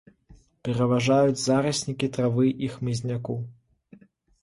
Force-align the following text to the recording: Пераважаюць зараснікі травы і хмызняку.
Пераважаюць 0.67 1.37
зараснікі 1.43 2.11
травы 2.17 2.45
і 2.67 2.73
хмызняку. 2.79 3.41